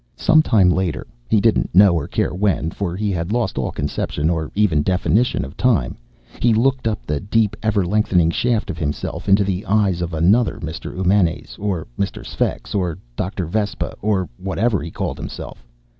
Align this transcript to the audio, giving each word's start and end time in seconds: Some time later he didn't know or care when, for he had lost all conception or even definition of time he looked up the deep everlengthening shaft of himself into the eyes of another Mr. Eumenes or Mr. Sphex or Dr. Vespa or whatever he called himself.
Some 0.17 0.41
time 0.41 0.71
later 0.71 1.05
he 1.29 1.39
didn't 1.39 1.75
know 1.75 1.93
or 1.93 2.07
care 2.07 2.33
when, 2.33 2.71
for 2.71 2.95
he 2.95 3.11
had 3.11 3.31
lost 3.31 3.59
all 3.59 3.69
conception 3.69 4.31
or 4.31 4.51
even 4.55 4.81
definition 4.81 5.45
of 5.45 5.55
time 5.55 5.95
he 6.39 6.55
looked 6.55 6.87
up 6.87 7.05
the 7.05 7.19
deep 7.19 7.55
everlengthening 7.61 8.31
shaft 8.31 8.71
of 8.71 8.79
himself 8.79 9.29
into 9.29 9.43
the 9.43 9.63
eyes 9.67 10.01
of 10.01 10.11
another 10.11 10.57
Mr. 10.59 10.85
Eumenes 10.95 11.55
or 11.59 11.85
Mr. 11.99 12.25
Sphex 12.25 12.73
or 12.73 12.97
Dr. 13.15 13.45
Vespa 13.45 13.93
or 14.01 14.27
whatever 14.39 14.81
he 14.81 14.89
called 14.89 15.19
himself. 15.19 15.63